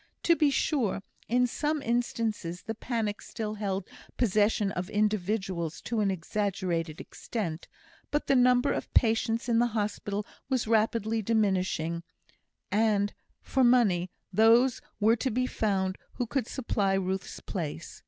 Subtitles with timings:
[0.23, 6.09] To be sure, in some instances the panic still held possession of individuals to an
[6.09, 7.67] exaggerated extent.
[8.09, 12.01] But the number of patients in the hospital was rapidly diminishing,
[12.71, 17.99] and, for money, those were to be found who could supply Ruth's place.